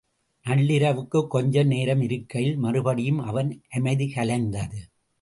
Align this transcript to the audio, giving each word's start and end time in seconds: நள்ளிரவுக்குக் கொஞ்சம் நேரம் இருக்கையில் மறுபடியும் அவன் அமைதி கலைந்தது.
நள்ளிரவுக்குக் 0.45 1.27
கொஞ்சம் 1.27 1.67
நேரம் 1.67 2.01
இருக்கையில் 2.01 2.57
மறுபடியும் 2.57 3.19
அவன் 3.19 3.63
அமைதி 3.69 4.11
கலைந்தது. 4.15 4.79